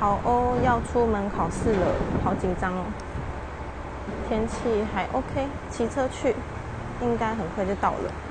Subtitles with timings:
[0.00, 1.94] 好哦要出门考试了
[2.24, 2.86] 好紧张哦。
[4.26, 6.34] 天气还 ok 骑车去
[7.02, 8.29] 应该很快就到了。